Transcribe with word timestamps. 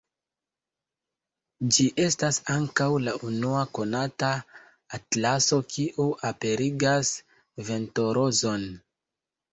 Ĝi 1.75 1.85
estas 2.05 2.39
ankaŭ 2.53 2.87
la 3.09 3.13
unua 3.27 3.61
konata 3.79 4.31
atlaso 4.99 5.61
kiu 5.75 6.07
aperigas 6.31 7.13
ventorozon. 7.71 8.69